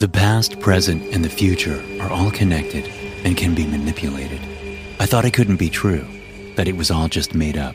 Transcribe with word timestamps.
The 0.00 0.08
past, 0.08 0.60
present, 0.60 1.12
and 1.12 1.24
the 1.24 1.28
future 1.28 1.84
are 2.00 2.08
all 2.08 2.30
connected 2.30 2.86
and 3.24 3.36
can 3.36 3.56
be 3.56 3.66
manipulated. 3.66 4.38
I 5.00 5.06
thought 5.06 5.24
it 5.24 5.32
couldn't 5.32 5.56
be 5.56 5.70
true, 5.70 6.06
that 6.54 6.68
it 6.68 6.76
was 6.76 6.92
all 6.92 7.08
just 7.08 7.34
made 7.34 7.56
up. 7.56 7.74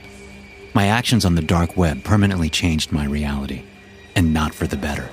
My 0.73 0.87
actions 0.87 1.25
on 1.25 1.35
the 1.35 1.41
dark 1.41 1.75
web 1.75 2.01
permanently 2.05 2.49
changed 2.49 2.93
my 2.93 3.03
reality, 3.05 3.63
and 4.15 4.33
not 4.33 4.53
for 4.53 4.67
the 4.67 4.77
better. 4.77 5.09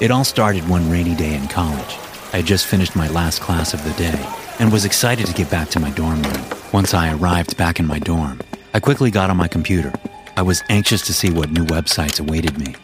It 0.00 0.10
all 0.10 0.24
started 0.24 0.66
one 0.66 0.90
rainy 0.90 1.14
day 1.14 1.34
in 1.34 1.48
college. 1.48 1.98
I 2.32 2.38
had 2.38 2.46
just 2.46 2.64
finished 2.64 2.96
my 2.96 3.08
last 3.08 3.42
class 3.42 3.74
of 3.74 3.84
the 3.84 3.92
day 4.02 4.18
and 4.58 4.72
was 4.72 4.86
excited 4.86 5.26
to 5.26 5.34
get 5.34 5.50
back 5.50 5.68
to 5.70 5.80
my 5.80 5.90
dorm 5.90 6.22
room. 6.22 6.46
Once 6.72 6.94
I 6.94 7.12
arrived 7.12 7.58
back 7.58 7.78
in 7.78 7.86
my 7.86 7.98
dorm, 7.98 8.40
I 8.72 8.80
quickly 8.80 9.10
got 9.10 9.28
on 9.28 9.36
my 9.36 9.48
computer. 9.48 9.92
I 10.34 10.40
was 10.40 10.64
anxious 10.70 11.02
to 11.08 11.12
see 11.12 11.30
what 11.30 11.50
new 11.50 11.66
websites 11.66 12.20
awaited 12.20 12.56
me. 12.56 12.74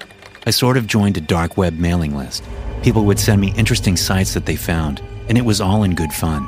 I 0.46 0.50
sort 0.50 0.76
of 0.76 0.86
joined 0.86 1.16
a 1.16 1.22
dark 1.22 1.56
web 1.56 1.78
mailing 1.78 2.14
list. 2.14 2.44
People 2.84 3.04
would 3.06 3.18
send 3.18 3.40
me 3.40 3.54
interesting 3.56 3.96
sites 3.96 4.34
that 4.34 4.44
they 4.44 4.56
found, 4.56 5.00
and 5.30 5.38
it 5.38 5.44
was 5.46 5.62
all 5.62 5.84
in 5.84 5.94
good 5.94 6.12
fun. 6.12 6.42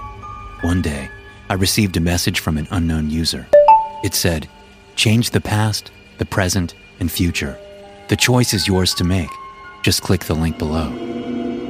One 0.60 0.82
day, 0.82 1.08
I 1.48 1.54
received 1.54 1.96
a 1.96 2.00
message 2.00 2.40
from 2.40 2.58
an 2.58 2.68
unknown 2.70 3.08
user. 3.08 3.46
It 4.04 4.12
said, 4.12 4.46
Change 4.96 5.30
the 5.30 5.40
past, 5.40 5.90
the 6.18 6.26
present, 6.26 6.74
and 7.00 7.10
future. 7.10 7.58
The 8.08 8.16
choice 8.16 8.52
is 8.52 8.68
yours 8.68 8.92
to 8.96 9.04
make. 9.04 9.30
Just 9.82 10.02
click 10.02 10.26
the 10.26 10.34
link 10.34 10.58
below. 10.58 10.90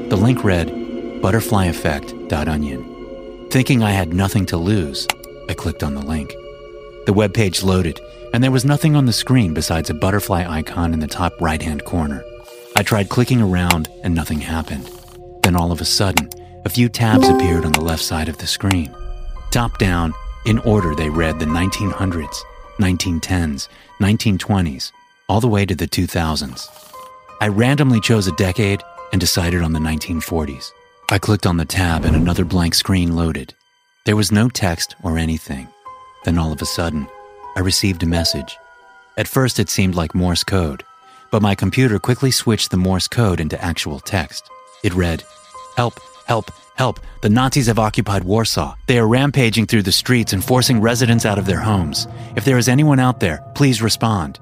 The 0.08 0.16
link 0.16 0.42
read 0.42 0.66
butterflyeffect.onion. 1.22 3.48
Thinking 3.50 3.84
I 3.84 3.92
had 3.92 4.14
nothing 4.14 4.46
to 4.46 4.56
lose, 4.56 5.06
I 5.48 5.54
clicked 5.54 5.84
on 5.84 5.94
the 5.94 6.04
link. 6.04 6.34
The 7.06 7.12
web 7.12 7.34
page 7.34 7.62
loaded, 7.62 8.00
and 8.34 8.42
there 8.42 8.50
was 8.50 8.64
nothing 8.64 8.96
on 8.96 9.06
the 9.06 9.12
screen 9.12 9.54
besides 9.54 9.90
a 9.90 9.94
butterfly 9.94 10.44
icon 10.44 10.92
in 10.92 10.98
the 10.98 11.06
top 11.06 11.40
right 11.40 11.62
hand 11.62 11.84
corner. 11.84 12.24
I 12.78 12.82
tried 12.82 13.08
clicking 13.08 13.40
around, 13.40 13.88
and 14.04 14.14
nothing 14.14 14.38
happened. 14.38 14.90
Then 15.42 15.56
all 15.56 15.72
of 15.72 15.80
a 15.80 15.86
sudden, 15.86 16.28
a 16.66 16.68
few 16.68 16.90
tabs 16.90 17.26
appeared 17.26 17.64
on 17.64 17.72
the 17.72 17.80
left 17.80 18.02
side 18.02 18.28
of 18.28 18.36
the 18.36 18.46
screen. 18.46 18.94
Top 19.50 19.78
down, 19.78 20.12
in 20.44 20.58
order, 20.58 20.94
they 20.94 21.08
read 21.08 21.38
the 21.38 21.46
1900s, 21.46 22.36
1910s, 22.78 23.68
1920s, 23.98 24.92
all 25.26 25.40
the 25.40 25.48
way 25.48 25.64
to 25.64 25.74
the 25.74 25.88
2000s. 25.88 26.68
I 27.40 27.48
randomly 27.48 27.98
chose 27.98 28.26
a 28.26 28.36
decade 28.36 28.82
and 29.10 29.22
decided 29.22 29.62
on 29.62 29.72
the 29.72 29.78
1940s. 29.78 30.70
I 31.10 31.18
clicked 31.18 31.46
on 31.46 31.56
the 31.56 31.64
tab 31.64 32.04
and 32.04 32.14
another 32.14 32.44
blank 32.44 32.74
screen 32.74 33.16
loaded. 33.16 33.54
There 34.04 34.16
was 34.16 34.30
no 34.30 34.50
text 34.50 34.96
or 35.02 35.16
anything. 35.16 35.66
Then 36.26 36.36
all 36.36 36.52
of 36.52 36.60
a 36.60 36.66
sudden, 36.66 37.08
I 37.56 37.60
received 37.60 38.02
a 38.02 38.06
message. 38.06 38.58
At 39.16 39.28
first, 39.28 39.58
it 39.58 39.70
seemed 39.70 39.94
like 39.94 40.14
Morse 40.14 40.44
code, 40.44 40.82
but 41.30 41.42
my 41.42 41.54
computer 41.54 41.98
quickly 41.98 42.30
switched 42.30 42.70
the 42.70 42.76
Morse 42.76 43.08
code 43.08 43.40
into 43.40 43.62
actual 43.62 44.00
text. 44.00 44.48
It 44.82 44.94
read, 44.94 45.22
Help, 45.76 46.00
help, 46.26 46.50
help. 46.76 47.00
The 47.22 47.28
Nazis 47.28 47.66
have 47.66 47.78
occupied 47.78 48.24
Warsaw. 48.24 48.76
They 48.86 48.98
are 48.98 49.06
rampaging 49.06 49.66
through 49.66 49.82
the 49.82 49.92
streets 49.92 50.32
and 50.32 50.44
forcing 50.44 50.80
residents 50.80 51.26
out 51.26 51.38
of 51.38 51.46
their 51.46 51.60
homes. 51.60 52.06
If 52.36 52.44
there 52.44 52.58
is 52.58 52.68
anyone 52.68 53.00
out 53.00 53.20
there, 53.20 53.44
please 53.54 53.82
respond. 53.82 54.40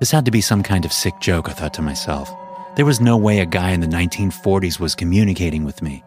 This 0.00 0.10
had 0.10 0.24
to 0.24 0.30
be 0.30 0.40
some 0.40 0.62
kind 0.62 0.84
of 0.84 0.92
sick 0.92 1.14
joke, 1.20 1.48
I 1.48 1.52
thought 1.52 1.74
to 1.74 1.82
myself. 1.82 2.30
There 2.74 2.86
was 2.86 3.00
no 3.00 3.16
way 3.16 3.40
a 3.40 3.46
guy 3.46 3.70
in 3.70 3.80
the 3.80 3.86
1940s 3.86 4.80
was 4.80 4.94
communicating 4.94 5.64
with 5.64 5.82
me. 5.82 6.02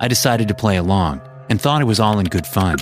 I 0.00 0.08
decided 0.08 0.48
to 0.48 0.54
play 0.54 0.76
along 0.76 1.20
and 1.48 1.60
thought 1.60 1.82
it 1.82 1.86
was 1.86 2.00
all 2.00 2.18
in 2.18 2.26
good 2.26 2.46
fun. 2.46 2.78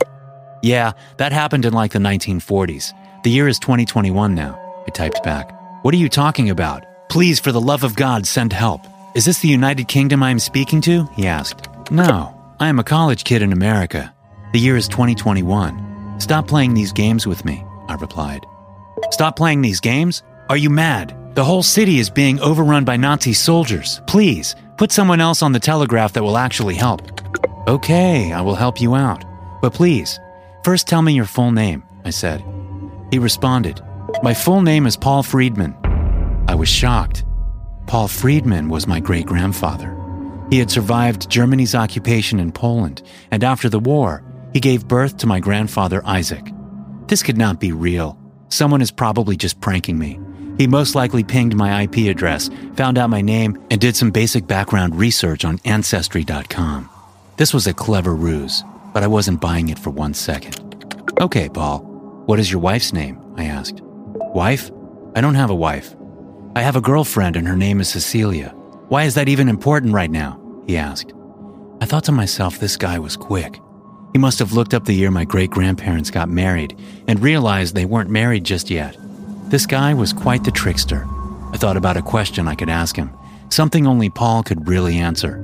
Yeah, 0.63 0.93
that 1.19 1.33
happened 1.33 1.65
in 1.65 1.73
like 1.73 1.93
the 1.93 1.99
1940s. 1.99 2.93
The 3.25 3.31
year 3.31 3.49
is 3.49 3.59
2021 3.59 4.35
now, 4.35 4.59
I 4.87 4.91
typed 4.91 5.23
back. 5.23 5.53
What 5.85 5.93
are 5.93 5.99
you 5.99 6.09
talking 6.09 6.49
about? 6.49 6.87
Please, 7.11 7.39
for 7.39 7.53
the 7.53 7.61
love 7.61 7.85
of 7.85 7.95
God, 7.95 8.27
send 8.27 8.55
help. 8.55 8.81
Is 9.15 9.27
this 9.27 9.41
the 9.41 9.49
United 9.49 9.87
Kingdom 9.87 10.23
I 10.23 10.31
am 10.31 10.39
speaking 10.39 10.81
to? 10.81 11.05
He 11.13 11.27
asked. 11.27 11.69
No, 11.91 12.35
I 12.59 12.69
am 12.69 12.79
a 12.79 12.83
college 12.83 13.23
kid 13.23 13.43
in 13.43 13.53
America. 13.53 14.15
The 14.55 14.61
year 14.61 14.79
is 14.79 14.89
2021. 14.89 16.21
Stop 16.21 16.49
playing 16.49 16.73
these 16.73 16.91
games 16.91 17.27
with 17.27 17.45
me, 17.45 17.63
I 17.87 17.97
replied. 17.97 18.47
Stop 19.11 19.37
playing 19.37 19.61
these 19.61 19.79
games? 19.79 20.23
Are 20.49 20.57
you 20.57 20.71
mad? 20.71 21.15
The 21.35 21.45
whole 21.45 21.63
city 21.63 21.99
is 21.99 22.09
being 22.09 22.41
overrun 22.41 22.87
by 22.87 22.97
Nazi 22.97 23.35
soldiers. 23.35 24.01
Please, 24.07 24.57
put 24.79 24.91
someone 24.91 25.21
else 25.21 25.43
on 25.43 25.53
the 25.53 25.61
telegraph 25.61 26.15
that 26.15 26.25
will 26.25 26.39
actually 26.39 26.77
help. 26.77 27.03
Okay, 27.69 28.33
I 28.33 28.41
will 28.41 28.55
help 28.55 28.81
you 28.81 28.95
out. 28.95 29.23
But 29.61 29.75
please, 29.75 30.19
first 30.65 30.89
tell 30.89 31.03
me 31.03 31.13
your 31.13 31.27
full 31.27 31.53
name, 31.53 31.83
I 32.07 32.09
said. 32.09 32.43
He 33.11 33.19
responded, 33.19 33.83
My 34.23 34.33
full 34.33 34.63
name 34.63 34.87
is 34.87 34.97
Paul 34.97 35.23
Friedman. 35.23 35.75
I 36.49 36.55
was 36.55 36.69
shocked. 36.69 37.25
Paul 37.87 38.09
Friedman 38.09 38.69
was 38.69 38.87
my 38.87 39.01
great 39.01 39.27
grandfather. 39.27 39.95
He 40.51 40.59
had 40.59 40.71
survived 40.71 41.29
Germany's 41.29 41.75
occupation 41.75 42.39
in 42.41 42.53
Poland, 42.53 43.03
and 43.31 43.45
after 43.45 43.69
the 43.69 43.79
war, 43.79 44.23
he 44.53 44.61
gave 44.61 44.89
birth 44.89 45.19
to 45.19 45.27
my 45.27 45.41
grandfather 45.41 46.01
Isaac. 46.07 46.47
This 47.07 47.23
could 47.23 47.37
not 47.37 47.61
be 47.61 47.73
real. 47.73 48.19
Someone 48.49 48.81
is 48.81 48.91
probably 48.91 49.37
just 49.37 49.61
pranking 49.61 49.99
me. 49.99 50.19
He 50.59 50.67
most 50.67 50.95
likely 50.95 51.25
pinged 51.25 51.57
my 51.57 51.83
IP 51.83 52.09
address, 52.09 52.49
found 52.77 52.97
out 52.97 53.11
my 53.11 53.21
name, 53.21 53.63
and 53.71 53.81
did 53.81 53.97
some 53.97 54.11
basic 54.11 54.47
background 54.47 54.95
research 54.97 55.45
on 55.45 55.61
Ancestry.com. 55.65 56.89
This 57.37 57.53
was 57.53 57.67
a 57.67 57.75
clever 57.75 58.15
ruse, 58.15 58.63
but 58.93 59.03
I 59.03 59.07
wasn't 59.09 59.41
buying 59.41 59.69
it 59.71 59.79
for 59.79 59.91
one 59.91 60.15
second. 60.15 60.61
Okay, 61.21 61.49
Paul, 61.49 61.81
what 62.27 62.39
is 62.39 62.51
your 62.51 62.61
wife's 62.61 62.93
name? 62.93 63.21
I 63.37 63.45
asked. 63.47 63.83
Wife? 64.35 64.73
I 65.15 65.21
don't 65.21 65.37
have 65.37 65.51
a 65.51 65.55
wife. 65.55 65.95
I 66.57 66.63
have 66.63 66.75
a 66.75 66.81
girlfriend 66.81 67.37
and 67.37 67.47
her 67.47 67.55
name 67.57 67.81
is 67.81 67.89
Cecilia. 67.89 68.49
Why 68.89 69.05
is 69.05 69.15
that 69.15 69.29
even 69.29 69.49
important 69.49 69.95
right 69.95 70.11
now? 70.11 70.41
He 70.67 70.77
asked. 70.77 71.13
I 71.81 71.87
thought 71.87 72.03
to 72.05 72.13
myself, 72.13 72.59
this 72.59 72.77
guy 72.77 72.99
was 72.99 73.17
quick. 73.17 73.61
He 74.13 74.19
must 74.19 74.41
have 74.41 74.53
looked 74.53 74.75
up 74.75 74.87
the 74.87 74.93
year 74.93 75.13
my 75.13 75.25
great 75.25 75.51
grandparents 75.51 76.11
got 76.11 76.29
married 76.29 76.77
and 77.07 77.21
realized 77.21 77.77
they 77.77 77.85
weren't 77.85 78.11
married 78.11 78.43
just 78.43 78.71
yet. 78.71 78.97
This 79.51 79.67
guy 79.67 79.95
was 79.95 80.13
quite 80.13 80.43
the 80.43 80.51
trickster. 80.51 81.07
I 81.53 81.57
thought 81.57 81.77
about 81.77 81.97
a 81.97 82.03
question 82.03 82.49
I 82.49 82.57
could 82.57 82.69
ask 82.69 82.97
him, 82.97 83.17
something 83.51 83.87
only 83.87 84.11
Paul 84.11 84.43
could 84.43 84.67
really 84.67 84.97
answer. 84.99 85.39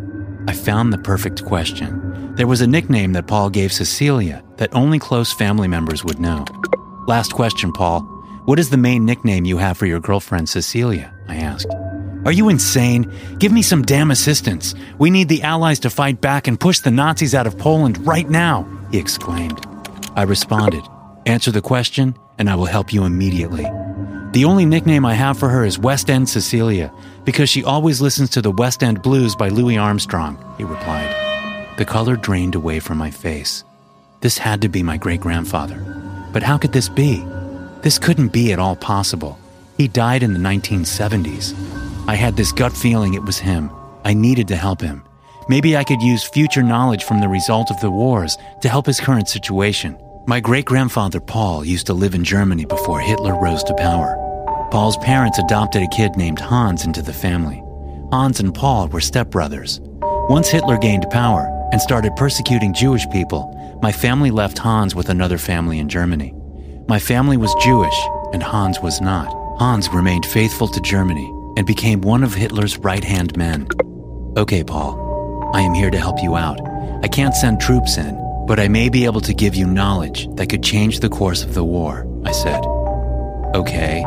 I 0.48 0.52
found 0.52 0.93
the 0.93 0.98
perfect 0.98 1.44
question. 1.44 2.34
There 2.34 2.48
was 2.48 2.60
a 2.60 2.66
nickname 2.66 3.12
that 3.12 3.28
Paul 3.28 3.50
gave 3.50 3.72
Cecilia 3.72 4.43
that 4.56 4.75
only 4.75 4.98
close 4.98 5.32
family 5.32 5.69
members 5.69 6.02
would 6.02 6.19
know. 6.19 6.44
Last 7.06 7.34
question, 7.34 7.72
Paul. 7.72 8.19
What 8.50 8.58
is 8.58 8.70
the 8.70 8.76
main 8.76 9.05
nickname 9.05 9.44
you 9.44 9.58
have 9.58 9.79
for 9.79 9.87
your 9.87 10.00
girlfriend, 10.00 10.49
Cecilia? 10.49 11.14
I 11.29 11.37
asked. 11.37 11.73
Are 12.25 12.32
you 12.32 12.49
insane? 12.49 13.08
Give 13.38 13.52
me 13.52 13.62
some 13.62 13.82
damn 13.82 14.11
assistance. 14.11 14.75
We 14.99 15.08
need 15.08 15.29
the 15.29 15.44
Allies 15.44 15.79
to 15.79 15.88
fight 15.88 16.20
back 16.20 16.49
and 16.49 16.58
push 16.58 16.81
the 16.81 16.91
Nazis 16.91 17.32
out 17.32 17.47
of 17.47 17.56
Poland 17.56 18.05
right 18.05 18.29
now, 18.29 18.67
he 18.91 18.99
exclaimed. 18.99 19.64
I 20.17 20.25
responded, 20.25 20.82
Answer 21.26 21.52
the 21.52 21.62
question, 21.62 22.17
and 22.41 22.50
I 22.50 22.56
will 22.56 22.64
help 22.64 22.93
you 22.93 23.05
immediately. 23.05 23.70
The 24.32 24.47
only 24.47 24.67
nickname 24.67 25.06
I 25.06 25.14
have 25.14 25.38
for 25.38 25.49
her 25.49 25.64
is 25.64 25.79
West 25.79 26.11
End 26.11 26.29
Cecilia, 26.29 26.93
because 27.23 27.49
she 27.49 27.62
always 27.62 28.00
listens 28.00 28.31
to 28.31 28.43
the 28.43 28.50
West 28.50 28.82
End 28.82 29.00
Blues 29.00 29.37
by 29.37 29.49
Louis 29.49 29.79
Armstrong, 29.79 30.37
he 30.58 30.64
replied. 30.64 31.76
The 31.79 31.85
color 31.85 32.17
drained 32.17 32.56
away 32.56 32.81
from 32.81 32.99
my 32.99 33.12
face. 33.12 33.62
This 34.23 34.38
had 34.38 34.61
to 34.62 34.69
be 34.69 34.82
my 34.82 34.96
great 34.96 35.20
grandfather. 35.20 35.79
But 36.32 36.43
how 36.43 36.58
could 36.58 36.73
this 36.73 36.88
be? 36.88 37.25
This 37.82 37.99
couldn't 37.99 38.29
be 38.29 38.53
at 38.53 38.59
all 38.59 38.77
possible. 38.77 39.38
He 39.79 39.88
died 39.88 40.23
in 40.23 40.35
the 40.35 40.38
1970s. 40.38 41.55
I 42.06 42.15
had 42.15 42.37
this 42.37 42.53
gut 42.53 42.77
feeling 42.77 43.15
it 43.15 43.25
was 43.25 43.38
him. 43.38 43.71
I 44.05 44.12
needed 44.12 44.49
to 44.49 44.56
help 44.56 44.82
him. 44.82 45.03
Maybe 45.49 45.79
I 45.79 45.85
could 45.85 46.03
use 46.03 46.23
future 46.23 46.62
knowledge 46.62 47.05
from 47.05 47.21
the 47.21 47.29
result 47.29 47.71
of 47.71 47.81
the 47.81 47.91
wars 47.91 48.37
to 48.61 48.69
help 48.69 48.85
his 48.85 49.00
current 49.00 49.31
situation. 49.31 49.99
My 50.27 50.41
great 50.41 50.67
grandfather 50.67 51.21
Paul 51.21 51.65
used 51.65 51.87
to 51.87 51.94
live 51.94 52.15
in 52.15 52.23
Germany 52.23 52.67
before 52.67 53.00
Hitler 53.00 53.41
rose 53.41 53.65
to 53.65 53.75
power. 53.75 54.15
Paul's 54.71 54.99
parents 54.99 55.38
adopted 55.38 55.82
a 55.82 55.88
kid 55.88 56.17
named 56.17 56.38
Hans 56.38 56.85
into 56.85 57.00
the 57.00 57.15
family. 57.15 57.62
Hans 58.12 58.41
and 58.41 58.55
Paul 58.55 58.88
were 58.88 59.00
stepbrothers. 59.00 59.81
Once 60.29 60.50
Hitler 60.50 60.77
gained 60.77 61.09
power 61.11 61.49
and 61.73 61.81
started 61.81 62.15
persecuting 62.15 62.75
Jewish 62.75 63.09
people, 63.09 63.49
my 63.81 63.91
family 63.91 64.31
left 64.31 64.59
Hans 64.59 64.94
with 64.94 65.09
another 65.09 65.38
family 65.38 65.79
in 65.79 65.88
Germany. 65.88 66.35
My 66.90 66.98
family 66.98 67.37
was 67.37 67.54
Jewish, 67.62 67.94
and 68.32 68.42
Hans 68.42 68.81
was 68.81 69.00
not. 69.00 69.28
Hans 69.60 69.88
remained 69.90 70.26
faithful 70.26 70.66
to 70.66 70.81
Germany 70.81 71.32
and 71.56 71.64
became 71.64 72.00
one 72.00 72.25
of 72.25 72.34
Hitler's 72.34 72.78
right 72.78 73.04
hand 73.04 73.37
men. 73.37 73.69
Okay, 74.37 74.64
Paul, 74.64 75.52
I 75.54 75.60
am 75.60 75.72
here 75.72 75.90
to 75.90 75.96
help 75.96 76.20
you 76.20 76.34
out. 76.34 76.60
I 77.04 77.06
can't 77.06 77.37
send 77.37 77.60
troops 77.60 77.96
in, 77.96 78.19
but 78.48 78.58
I 78.58 78.66
may 78.66 78.88
be 78.88 79.04
able 79.04 79.20
to 79.20 79.32
give 79.32 79.54
you 79.54 79.69
knowledge 79.69 80.26
that 80.34 80.48
could 80.48 80.64
change 80.64 80.98
the 80.98 81.08
course 81.08 81.44
of 81.44 81.54
the 81.54 81.62
war, 81.62 82.08
I 82.25 82.32
said. 82.32 82.64
Okay, 83.54 84.02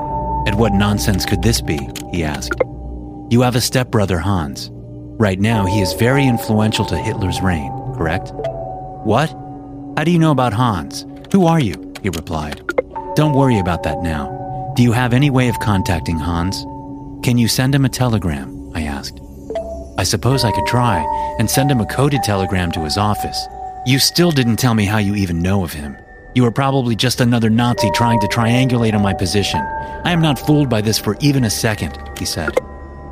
and 0.46 0.60
what 0.60 0.74
nonsense 0.74 1.26
could 1.26 1.42
this 1.42 1.62
be? 1.62 1.80
He 2.12 2.26
asked. 2.26 2.60
You 3.30 3.40
have 3.44 3.56
a 3.56 3.62
stepbrother, 3.62 4.20
Hans. 4.20 4.72
Right 4.74 5.40
now, 5.40 5.66
he 5.66 5.80
is 5.80 5.94
very 5.94 6.28
influential 6.28 6.84
to 6.88 6.98
Hitler's 6.98 7.40
reign, 7.40 7.72
correct? 7.96 8.34
What? 9.06 9.30
How 9.96 10.04
do 10.04 10.12
you 10.12 10.20
know 10.20 10.32
about 10.32 10.52
Hans? 10.52 11.06
Who 11.32 11.46
are 11.46 11.62
you? 11.62 11.83
He 12.04 12.10
replied. 12.10 12.62
Don't 13.16 13.34
worry 13.34 13.60
about 13.60 13.84
that 13.84 14.04
now. 14.04 14.74
Do 14.76 14.84
you 14.84 14.92
have 14.92 15.14
any 15.14 15.30
way 15.30 15.48
of 15.48 15.60
contacting 15.60 16.20
Hans? 16.20 16.64
Can 17.24 17.38
you 17.38 17.48
send 17.48 17.74
him 17.74 17.86
a 17.86 17.90
telegram? 17.90 18.72
I 18.76 18.84
asked. 18.84 19.20
I 19.98 20.04
suppose 20.04 20.44
I 20.44 20.52
could 20.52 20.66
try 20.66 21.06
and 21.40 21.50
send 21.50 21.72
him 21.72 21.80
a 21.80 21.86
coded 21.86 22.24
telegram 22.24 22.72
to 22.74 22.84
his 22.84 22.98
office. 22.98 23.48
You 23.86 24.00
still 24.00 24.32
didn't 24.32 24.58
tell 24.58 24.74
me 24.74 24.86
how 24.86 24.98
you 24.98 25.16
even 25.16 25.42
know 25.42 25.64
of 25.64 25.72
him. 25.72 25.96
You 26.36 26.46
are 26.46 26.52
probably 26.52 26.96
just 26.96 27.22
another 27.22 27.50
Nazi 27.50 27.92
trying 27.92 28.20
to 28.22 28.28
triangulate 28.28 28.96
on 28.96 29.02
my 29.02 29.14
position. 29.14 29.60
I 29.60 30.12
am 30.12 30.22
not 30.22 30.40
fooled 30.40 30.70
by 30.70 30.82
this 30.82 30.98
for 30.98 31.16
even 31.22 31.44
a 31.44 31.50
second, 31.50 31.98
he 32.18 32.26
said. 32.26 32.56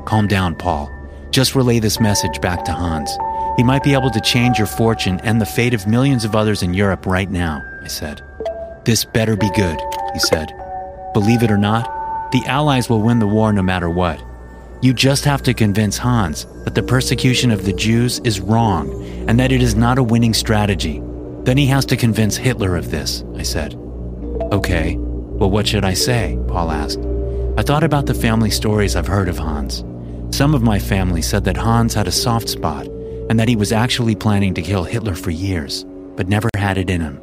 Calm 0.06 0.28
down, 0.28 0.56
Paul. 0.56 0.90
Just 1.30 1.56
relay 1.56 1.80
this 1.80 2.00
message 2.00 2.42
back 2.42 2.66
to 2.66 2.74
Hans. 2.74 3.16
He 3.58 3.64
might 3.64 3.84
be 3.84 3.94
able 3.94 4.10
to 4.10 4.20
change 4.22 4.58
your 4.58 4.68
fortune 4.68 5.20
and 5.24 5.40
the 5.40 5.46
fate 5.46 5.76
of 5.76 5.88
millions 5.88 6.26
of 6.26 6.36
others 6.36 6.64
in 6.64 6.74
Europe 6.74 7.06
right 7.06 7.30
now, 7.30 7.62
I 7.84 7.88
said. 7.88 8.22
This 8.84 9.06
better 9.06 9.36
be 9.36 9.50
good, 9.52 9.80
he 10.14 10.20
said. 10.20 10.52
Believe 11.14 11.44
it 11.44 11.52
or 11.52 11.58
not, 11.58 11.86
the 12.32 12.44
Allies 12.46 12.90
will 12.90 13.02
win 13.02 13.20
the 13.20 13.28
war 13.28 13.54
no 13.54 13.62
matter 13.62 13.90
what. 13.90 14.24
You 14.82 14.94
just 14.94 15.26
have 15.26 15.44
to 15.44 15.54
convince 15.54 15.98
Hans 15.98 16.46
that 16.64 16.74
the 16.74 16.82
persecution 16.82 17.52
of 17.52 17.66
the 17.66 17.74
Jews 17.74 18.20
is 18.24 18.40
wrong 18.40 18.90
and 19.28 19.40
that 19.40 19.52
it 19.52 19.62
is 19.62 19.76
not 19.76 20.00
a 20.00 20.04
winning 20.04 20.34
strategy. 20.34 21.02
Then 21.44 21.58
he 21.58 21.68
has 21.68 21.86
to 21.86 21.98
convince 21.98 22.36
Hitler 22.36 22.76
of 22.76 22.90
this, 22.90 23.24
I 23.36 23.44
said. 23.44 23.76
Okay, 24.52 24.96
well, 24.98 25.52
what 25.52 25.68
should 25.68 25.86
I 25.86 25.94
say? 25.94 26.40
Paul 26.48 26.72
asked. 26.72 27.00
I 27.58 27.62
thought 27.62 27.84
about 27.84 28.08
the 28.08 28.16
family 28.16 28.50
stories 28.50 28.96
I've 28.96 29.08
heard 29.08 29.30
of 29.30 29.38
Hans. 29.38 29.84
Some 30.36 30.56
of 30.56 30.64
my 30.64 30.80
family 30.80 31.22
said 31.22 31.44
that 31.44 31.58
Hans 31.58 31.94
had 31.94 32.08
a 32.08 32.12
soft 32.12 32.50
spot 32.50 32.88
and 33.30 33.40
that 33.40 33.50
he 33.50 33.56
was 33.56 33.72
actually 33.72 34.16
planning 34.16 34.54
to 34.56 34.62
kill 34.64 34.84
Hitler 34.84 35.14
for 35.14 35.30
years, 35.30 35.86
but 36.16 36.28
never 36.28 36.50
had 36.56 36.78
it 36.78 36.90
in 36.90 37.02
him. 37.02 37.22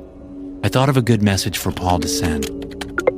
I 0.69 0.71
thought 0.71 0.91
of 0.91 0.99
a 0.99 1.03
good 1.03 1.23
message 1.23 1.57
for 1.57 1.73
Paul 1.73 1.99
to 2.01 2.09
send. 2.09 2.45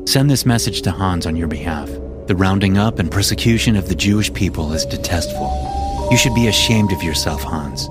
Send 0.08 0.31
this 0.31 0.47
message 0.47 0.82
to 0.82 0.93
Hans 0.93 1.26
on 1.26 1.35
your 1.35 1.49
behalf. 1.49 1.88
The 2.29 2.37
rounding 2.37 2.79
up 2.79 3.00
and 3.00 3.11
persecution 3.11 3.75
of 3.75 3.88
the 3.88 3.94
Jewish 3.97 4.32
people 4.32 4.73
is 4.73 4.87
detestable. 4.87 6.08
You 6.12 6.17
should 6.17 6.37
be 6.37 6.47
ashamed 6.47 6.93
of 6.93 7.02
yourself, 7.02 7.43
Hans. 7.43 7.88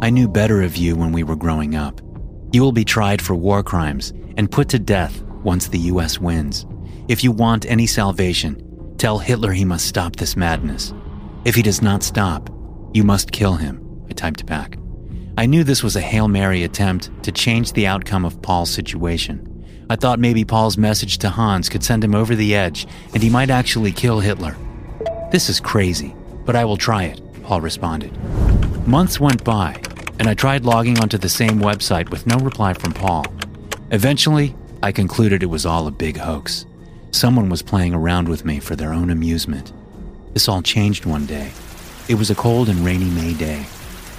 I 0.00 0.10
knew 0.10 0.28
better 0.28 0.62
of 0.62 0.76
you 0.76 0.94
when 0.94 1.10
we 1.10 1.24
were 1.24 1.34
growing 1.34 1.74
up. 1.74 2.00
You 2.52 2.62
will 2.62 2.70
be 2.70 2.84
tried 2.84 3.20
for 3.20 3.34
war 3.34 3.64
crimes 3.64 4.12
and 4.36 4.48
put 4.48 4.68
to 4.68 4.78
death 4.78 5.20
once 5.42 5.66
the 5.66 5.90
US 5.90 6.20
wins. 6.20 6.64
If 7.08 7.24
you 7.24 7.32
want 7.32 7.66
any 7.66 7.88
salvation, 7.88 8.94
tell 8.96 9.18
Hitler 9.18 9.50
he 9.50 9.64
must 9.64 9.88
stop 9.88 10.14
this 10.14 10.36
madness. 10.36 10.94
If 11.44 11.56
he 11.56 11.62
does 11.62 11.82
not 11.82 12.04
stop, 12.04 12.48
you 12.94 13.02
must 13.02 13.32
kill 13.32 13.56
him, 13.56 14.04
I 14.08 14.12
typed 14.12 14.46
back. 14.46 14.78
I 15.40 15.46
knew 15.46 15.64
this 15.64 15.82
was 15.82 15.96
a 15.96 16.02
Hail 16.02 16.28
Mary 16.28 16.64
attempt 16.64 17.08
to 17.22 17.32
change 17.32 17.72
the 17.72 17.86
outcome 17.86 18.26
of 18.26 18.42
Paul's 18.42 18.68
situation. 18.68 19.64
I 19.88 19.96
thought 19.96 20.18
maybe 20.18 20.44
Paul's 20.44 20.76
message 20.76 21.16
to 21.16 21.30
Hans 21.30 21.70
could 21.70 21.82
send 21.82 22.04
him 22.04 22.14
over 22.14 22.34
the 22.34 22.54
edge 22.54 22.86
and 23.14 23.22
he 23.22 23.30
might 23.30 23.48
actually 23.48 23.90
kill 23.90 24.20
Hitler. 24.20 24.54
This 25.32 25.48
is 25.48 25.58
crazy, 25.58 26.14
but 26.44 26.56
I 26.56 26.66
will 26.66 26.76
try 26.76 27.04
it, 27.04 27.22
Paul 27.42 27.62
responded. 27.62 28.14
Months 28.86 29.18
went 29.18 29.42
by, 29.42 29.80
and 30.18 30.28
I 30.28 30.34
tried 30.34 30.66
logging 30.66 30.98
onto 30.98 31.16
the 31.16 31.30
same 31.30 31.58
website 31.58 32.10
with 32.10 32.26
no 32.26 32.36
reply 32.36 32.74
from 32.74 32.92
Paul. 32.92 33.24
Eventually, 33.92 34.54
I 34.82 34.92
concluded 34.92 35.42
it 35.42 35.46
was 35.46 35.64
all 35.64 35.86
a 35.86 35.90
big 35.90 36.18
hoax. 36.18 36.66
Someone 37.12 37.48
was 37.48 37.62
playing 37.62 37.94
around 37.94 38.28
with 38.28 38.44
me 38.44 38.60
for 38.60 38.76
their 38.76 38.92
own 38.92 39.08
amusement. 39.08 39.72
This 40.34 40.50
all 40.50 40.60
changed 40.60 41.06
one 41.06 41.24
day. 41.24 41.50
It 42.10 42.16
was 42.16 42.28
a 42.28 42.34
cold 42.34 42.68
and 42.68 42.80
rainy 42.80 43.08
May 43.08 43.32
day. 43.32 43.64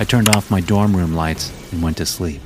I 0.02 0.04
turned 0.04 0.30
off 0.30 0.50
my 0.50 0.62
dorm 0.62 0.98
room 0.98 1.14
lights 1.14 1.54
and 1.72 1.84
went 1.84 1.98
to 1.98 2.08
sleep. 2.08 2.42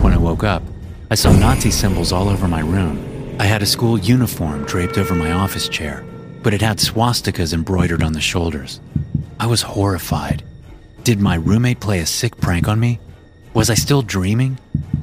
When 0.00 0.14
I 0.14 0.16
woke 0.16 0.42
up, 0.42 0.62
I 1.10 1.16
saw 1.16 1.32
Nazi 1.32 1.70
symbols 1.70 2.12
all 2.12 2.30
over 2.30 2.48
my 2.48 2.60
room. 2.60 3.36
I 3.38 3.44
had 3.44 3.60
a 3.60 3.66
school 3.66 3.98
uniform 3.98 4.64
draped 4.64 4.96
over 4.96 5.14
my 5.14 5.32
office 5.32 5.68
chair, 5.68 6.02
but 6.42 6.54
it 6.54 6.62
had 6.62 6.78
swastikas 6.78 7.52
embroidered 7.52 8.02
on 8.02 8.14
the 8.14 8.22
shoulders. 8.22 8.80
I 9.38 9.46
was 9.46 9.60
horrified. 9.60 10.44
Did 11.02 11.20
my 11.20 11.34
roommate 11.34 11.78
play 11.78 11.98
a 11.98 12.06
sick 12.06 12.38
prank 12.38 12.68
on 12.68 12.80
me? 12.80 13.00
Was 13.52 13.68
I 13.68 13.74
still 13.74 14.00
dreaming? 14.00 14.58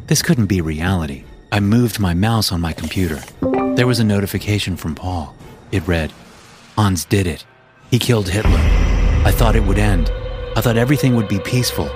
This 0.07 0.23
couldn't 0.23 0.47
be 0.47 0.59
reality. 0.59 1.23
I 1.51 1.59
moved 1.59 1.99
my 1.99 2.15
mouse 2.15 2.51
on 2.51 2.61
my 2.61 2.73
computer. 2.73 3.21
There 3.75 3.85
was 3.85 3.99
a 3.99 4.03
notification 4.03 4.75
from 4.75 4.95
Paul. 4.95 5.35
It 5.71 5.85
read, 5.85 6.11
Hans 6.75 7.05
did 7.05 7.27
it. 7.27 7.45
He 7.91 7.99
killed 7.99 8.27
Hitler. 8.27 8.57
I 9.23 9.31
thought 9.31 9.55
it 9.55 9.65
would 9.65 9.77
end. 9.77 10.11
I 10.53 10.59
thought 10.59 10.75
everything 10.75 11.15
would 11.15 11.29
be 11.29 11.39
peaceful. 11.39 11.89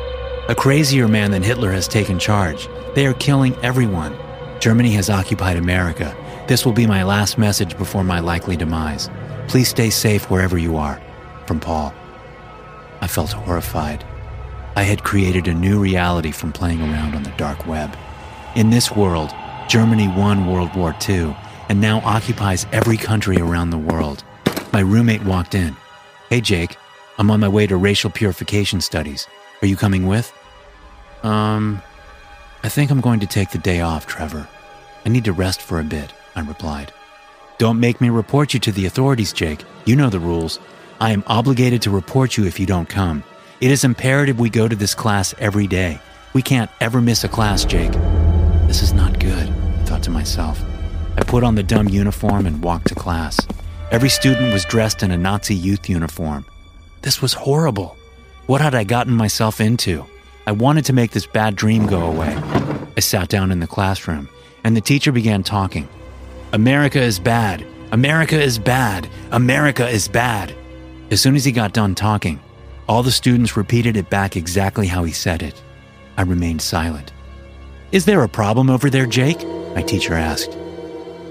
A 0.48 0.56
crazier 0.56 1.10
man 1.10 1.32
than 1.32 1.44
Hitler 1.44 1.74
has 1.74 1.90
taken 1.90 2.18
charge. 2.18 2.70
They 2.94 3.06
are 3.06 3.14
killing 3.14 3.54
everyone. 3.58 4.16
Germany 4.62 4.92
has 4.92 5.10
occupied 5.10 5.58
America. 5.58 6.16
This 6.48 6.66
will 6.66 6.72
be 6.72 6.88
my 6.88 7.04
last 7.04 7.38
message 7.38 7.78
before 7.78 8.06
my 8.06 8.22
likely 8.22 8.56
demise. 8.56 9.10
Please 9.50 9.68
stay 9.68 9.90
safe 9.90 10.30
wherever 10.30 10.58
you 10.58 10.78
are. 10.78 11.02
From 11.46 11.60
Paul. 11.60 11.94
I 13.02 13.08
felt 13.08 13.34
horrified. 13.34 14.06
I 14.78 14.84
had 14.84 15.04
created 15.04 15.50
a 15.50 15.54
new 15.54 15.78
reality 15.78 16.32
from 16.32 16.54
playing 16.54 16.82
around 16.82 17.14
on 17.14 17.24
the 17.24 17.32
dark 17.32 17.68
web. 17.68 17.98
In 18.56 18.70
this 18.70 18.90
world, 18.90 19.34
Germany 19.68 20.08
won 20.08 20.48
World 20.48 20.74
War 20.76 20.96
II 21.10 21.36
and 21.68 21.82
now 21.82 22.00
occupies 22.06 22.66
every 22.72 22.96
country 22.96 23.38
around 23.38 23.72
the 23.72 23.78
world. 23.78 24.24
My 24.72 24.80
roommate 24.80 25.26
walked 25.26 25.56
in. 25.56 25.76
Hey, 26.30 26.40
Jake, 26.40 26.78
I'm 27.18 27.32
on 27.32 27.40
my 27.40 27.48
way 27.48 27.66
to 27.68 27.78
racial 27.78 28.10
purification 28.10 28.82
studies. 28.82 29.28
Are 29.62 29.68
you 29.68 29.78
coming 29.78 30.06
with? 30.06 30.34
Um, 31.24 31.82
I 32.64 32.70
think 32.70 32.92
I'm 32.92 33.02
going 33.02 33.22
to 33.22 33.28
take 33.28 33.52
the 33.52 33.58
day 33.58 33.82
off, 33.82 34.06
Trevor. 34.06 34.48
I 35.06 35.10
need 35.10 35.26
to 35.26 35.34
rest 35.34 35.62
for 35.62 35.80
a 35.80 35.84
bit, 35.84 36.14
I 36.36 36.42
replied. 36.42 36.92
Don't 37.58 37.80
make 37.80 38.02
me 38.02 38.10
report 38.10 38.54
you 38.54 38.60
to 38.62 38.72
the 38.72 38.86
authorities, 38.86 39.32
Jake. 39.32 39.64
You 39.86 39.96
know 39.96 40.10
the 40.10 40.20
rules. 40.20 40.60
I 41.00 41.12
am 41.12 41.24
obligated 41.28 41.82
to 41.84 41.90
report 41.90 42.36
you 42.36 42.46
if 42.46 42.60
you 42.60 42.66
don't 42.66 42.90
come. 42.90 43.24
It 43.62 43.72
is 43.72 43.86
imperative 43.86 44.40
we 44.40 44.50
go 44.50 44.68
to 44.68 44.76
this 44.76 44.94
class 44.94 45.34
every 45.40 45.68
day. 45.68 46.00
We 46.34 46.42
can't 46.42 46.70
ever 46.82 47.00
miss 47.00 47.24
a 47.24 47.30
class, 47.30 47.64
Jake. 47.64 47.94
This 48.68 48.82
is 48.82 48.92
not 48.92 49.20
good, 49.20 49.48
I 49.48 49.86
thought 49.86 50.04
to 50.04 50.12
myself. 50.12 50.62
I 51.18 51.24
put 51.24 51.46
on 51.46 51.56
the 51.56 51.64
dumb 51.64 51.88
uniform 51.88 52.46
and 52.46 52.62
walked 52.62 52.88
to 52.88 52.96
class. 52.96 53.40
Every 53.92 54.10
student 54.10 54.52
was 54.52 54.66
dressed 54.66 55.02
in 55.02 55.12
a 55.12 55.18
Nazi 55.18 55.56
youth 55.56 55.88
uniform. 55.88 56.46
This 57.06 57.22
was 57.22 57.34
horrible. 57.34 57.96
What 58.48 58.62
had 58.62 58.74
I 58.74 58.84
gotten 58.84 59.14
myself 59.14 59.62
into? 59.62 60.08
I 60.48 60.54
wanted 60.54 60.86
to 60.86 60.94
make 60.94 61.12
this 61.12 61.28
bad 61.28 61.56
dream 61.56 61.86
go 61.86 62.02
away. 62.02 62.36
I 62.98 63.00
sat 63.00 63.30
down 63.30 63.52
in 63.52 63.60
the 63.60 63.68
classroom, 63.68 64.28
and 64.64 64.76
the 64.76 64.82
teacher 64.82 65.12
began 65.12 65.44
talking. 65.44 65.88
America 66.52 67.00
is 67.00 67.20
bad. 67.20 67.64
America 67.92 68.42
is 68.42 68.58
bad. 68.58 69.08
America 69.32 69.88
is 69.88 70.08
bad. 70.08 70.56
As 71.12 71.22
soon 71.22 71.36
as 71.36 71.46
he 71.46 71.52
got 71.52 71.74
done 71.74 71.94
talking, 71.94 72.40
all 72.90 73.04
the 73.04 73.12
students 73.12 73.56
repeated 73.56 73.98
it 73.98 74.10
back 74.10 74.36
exactly 74.36 74.88
how 74.88 75.04
he 75.04 75.12
said 75.12 75.44
it. 75.44 75.62
I 76.18 76.24
remained 76.24 76.64
silent. 76.64 77.14
Is 77.92 78.06
there 78.06 78.24
a 78.24 78.28
problem 78.28 78.68
over 78.68 78.90
there, 78.90 79.06
Jake? 79.06 79.46
My 79.76 79.84
teacher 79.84 80.16
asked. 80.16 80.58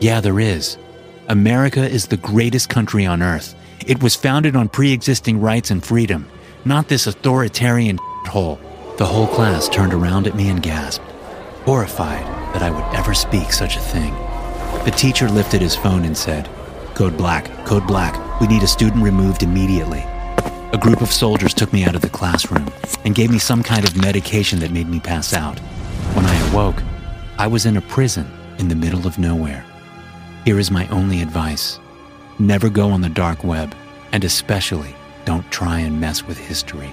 Yeah, 0.00 0.20
there 0.20 0.38
is. 0.38 0.78
America 1.26 1.82
is 1.84 2.06
the 2.06 2.16
greatest 2.16 2.68
country 2.68 3.06
on 3.06 3.24
earth. 3.24 3.56
It 3.86 4.02
was 4.02 4.14
founded 4.14 4.56
on 4.56 4.70
pre 4.70 4.92
existing 4.92 5.42
rights 5.42 5.70
and 5.70 5.84
freedom, 5.84 6.26
not 6.64 6.88
this 6.88 7.06
authoritarian 7.06 7.98
hole. 8.26 8.58
The 8.96 9.04
whole 9.04 9.26
class 9.26 9.68
turned 9.68 9.92
around 9.92 10.26
at 10.26 10.34
me 10.34 10.48
and 10.48 10.62
gasped, 10.62 11.04
horrified 11.66 12.24
that 12.54 12.62
I 12.62 12.70
would 12.70 12.94
ever 12.94 13.12
speak 13.12 13.52
such 13.52 13.76
a 13.76 13.80
thing. 13.80 14.14
The 14.84 14.94
teacher 14.96 15.28
lifted 15.28 15.60
his 15.60 15.76
phone 15.76 16.04
and 16.06 16.16
said, 16.16 16.48
Code 16.94 17.18
black, 17.18 17.44
code 17.66 17.86
black, 17.86 18.40
we 18.40 18.46
need 18.46 18.62
a 18.62 18.66
student 18.66 19.04
removed 19.04 19.42
immediately. 19.42 20.02
A 20.72 20.78
group 20.80 21.02
of 21.02 21.12
soldiers 21.12 21.52
took 21.52 21.72
me 21.72 21.84
out 21.84 21.94
of 21.94 22.00
the 22.00 22.08
classroom 22.08 22.72
and 23.04 23.14
gave 23.14 23.30
me 23.30 23.38
some 23.38 23.62
kind 23.62 23.84
of 23.84 24.00
medication 24.00 24.60
that 24.60 24.70
made 24.70 24.88
me 24.88 24.98
pass 24.98 25.34
out. 25.34 25.58
When 26.14 26.24
I 26.24 26.48
awoke, 26.48 26.82
I 27.36 27.48
was 27.48 27.66
in 27.66 27.76
a 27.76 27.82
prison 27.82 28.30
in 28.58 28.68
the 28.68 28.76
middle 28.76 29.06
of 29.06 29.18
nowhere. 29.18 29.64
Here 30.46 30.58
is 30.58 30.70
my 30.70 30.88
only 30.88 31.20
advice 31.20 31.80
never 32.38 32.68
go 32.68 32.90
on 32.90 33.00
the 33.00 33.08
dark 33.08 33.44
web, 33.44 33.74
and 34.12 34.24
especially 34.24 34.94
don't 35.24 35.50
try 35.50 35.80
and 35.80 36.00
mess 36.00 36.24
with 36.24 36.38
history. 36.38 36.92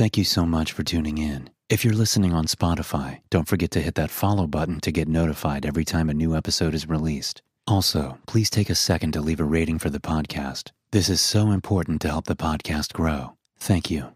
Thank 0.00 0.16
you 0.16 0.24
so 0.24 0.46
much 0.46 0.72
for 0.72 0.82
tuning 0.82 1.18
in. 1.18 1.50
If 1.68 1.84
you're 1.84 1.92
listening 1.92 2.32
on 2.32 2.46
Spotify, 2.46 3.18
don't 3.28 3.46
forget 3.46 3.70
to 3.72 3.82
hit 3.82 3.96
that 3.96 4.10
follow 4.10 4.46
button 4.46 4.80
to 4.80 4.90
get 4.90 5.08
notified 5.08 5.66
every 5.66 5.84
time 5.84 6.08
a 6.08 6.14
new 6.14 6.34
episode 6.34 6.74
is 6.74 6.88
released. 6.88 7.42
Also, 7.66 8.16
please 8.26 8.48
take 8.48 8.70
a 8.70 8.74
second 8.74 9.12
to 9.12 9.20
leave 9.20 9.40
a 9.40 9.44
rating 9.44 9.78
for 9.78 9.90
the 9.90 10.00
podcast. 10.00 10.70
This 10.90 11.10
is 11.10 11.20
so 11.20 11.50
important 11.50 12.00
to 12.00 12.08
help 12.08 12.24
the 12.24 12.34
podcast 12.34 12.94
grow. 12.94 13.32
Thank 13.58 13.90
you. 13.90 14.14